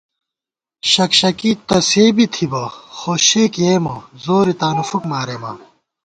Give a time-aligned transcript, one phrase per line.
[0.91, 2.63] شک شکی تہ سے بی تھِبہ،
[2.97, 5.51] خو شے کېیئېمہ، زورے تانُو فُک مارېما